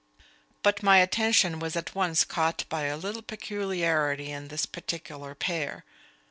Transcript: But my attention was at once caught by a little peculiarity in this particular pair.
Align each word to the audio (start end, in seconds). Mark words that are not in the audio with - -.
But 0.63 0.81
my 0.81 0.97
attention 0.97 1.59
was 1.59 1.75
at 1.75 1.93
once 1.93 2.23
caught 2.23 2.65
by 2.69 2.85
a 2.85 2.97
little 2.97 3.21
peculiarity 3.21 4.31
in 4.31 4.47
this 4.47 4.65
particular 4.65 5.35
pair. 5.35 5.85